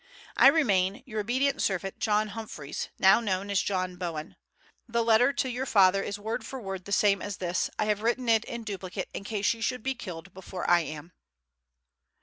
I 0.35 0.47
remain, 0.47 1.03
your 1.05 1.19
obedient 1.19 1.61
servant, 1.61 1.99
John 1.99 2.29
Humphreys, 2.29 2.89
now 2.97 3.19
known 3.19 3.51
as 3.51 3.61
John 3.61 3.97
Bowen. 3.97 4.35
The 4.87 5.03
letter 5.03 5.31
to 5.33 5.47
your 5.47 5.67
father 5.67 6.01
is 6.01 6.17
word 6.17 6.43
for 6.43 6.59
word 6.59 6.85
the 6.85 6.91
same 6.91 7.21
as 7.21 7.37
this. 7.37 7.69
I 7.77 7.85
have 7.85 8.01
written 8.01 8.27
it 8.27 8.43
in 8.45 8.63
duplicate 8.63 9.09
in 9.13 9.23
case 9.23 9.53
you 9.53 9.61
should 9.61 9.83
be 9.83 9.93
killed 9.93 10.33
before 10.33 10.67
I 10.67 10.79
am." 10.79 11.13